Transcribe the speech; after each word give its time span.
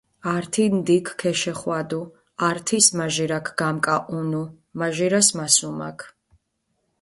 ართი 0.33 0.63
ნდიქ 0.75 1.07
ქეშეხვადუ, 1.19 2.01
ართის 2.47 2.85
მაჟირაქ 2.97 3.47
გამკაჸუნუ, 3.59 4.43
მაჟირას 4.79 5.29
მასუმაქ. 5.37 5.99